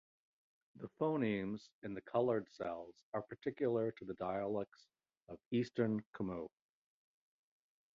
[0.77, 4.87] The phonemes in the colored cells are particular to the dialects
[5.27, 6.47] of Eastern Khmu.